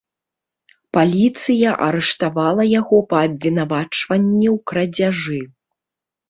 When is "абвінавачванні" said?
3.27-4.47